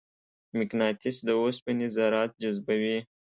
مقناطیس 0.57 1.17
د 1.27 1.29
اوسپنې 1.41 1.87
ذرات 1.95 2.31
جذبوي. 2.41 2.97